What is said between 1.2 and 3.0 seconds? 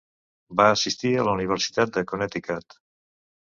la Universitat de Connecticut.